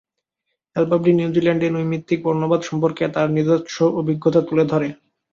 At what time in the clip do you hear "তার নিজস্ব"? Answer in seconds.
3.15-3.77